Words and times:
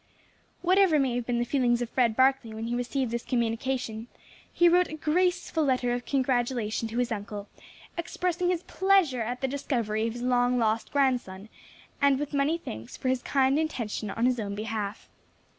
Whatever 0.63 0.97
may 0.97 1.13
have 1.13 1.27
been 1.27 1.37
the 1.37 1.45
feelings 1.45 1.79
of 1.79 1.91
Fred 1.91 2.15
Barkley 2.15 2.55
when 2.55 2.63
he 2.65 2.73
received 2.75 3.11
this 3.11 3.23
communication, 3.23 4.07
he 4.51 4.67
wrote 4.67 4.87
a 4.87 4.95
graceful 4.95 5.63
letter 5.63 5.93
of 5.93 6.05
congratulation 6.07 6.87
to 6.87 6.97
his 6.97 7.11
uncle, 7.11 7.47
expressing 7.95 8.49
his 8.49 8.63
pleasure 8.63 9.21
at 9.21 9.41
the 9.41 9.47
discovery 9.47 10.07
of 10.07 10.13
his 10.13 10.23
long 10.23 10.57
lost 10.57 10.91
grandson, 10.91 11.49
and 12.01 12.17
with 12.17 12.33
many 12.33 12.57
thanks 12.57 12.97
for 12.97 13.09
his 13.09 13.21
kind 13.21 13.59
intention 13.59 14.09
on 14.09 14.25
his 14.25 14.39
own 14.39 14.55
behalf. 14.55 15.07